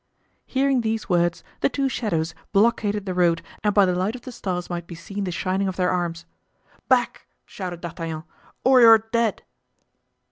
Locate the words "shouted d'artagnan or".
7.45-8.81